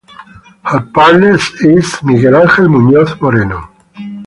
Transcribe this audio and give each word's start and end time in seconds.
Her 0.65 0.79
partner 0.91 1.35
is 1.63 2.01
Miguel 2.01 2.37
Angel 2.41 2.67
Munoz 2.67 3.21
Moreno. 3.21 3.69